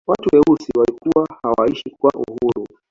watu 0.07 0.29
weusi 0.35 0.71
walikuwa 0.77 1.27
hawaishi 1.43 1.89
kwa 1.99 2.11
uhuru 2.17 2.67